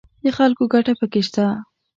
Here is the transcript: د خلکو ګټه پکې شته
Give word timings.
د 0.23 0.25
خلکو 0.37 0.63
ګټه 0.73 0.93
پکې 0.99 1.21
شته 1.27 1.45